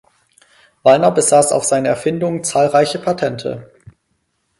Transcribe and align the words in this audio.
Waller 0.81 1.11
besaß 1.11 1.51
auf 1.51 1.63
seine 1.63 1.89
Erfindungen 1.89 2.43
zahlreiche 2.43 2.97
Patente. 2.97 3.69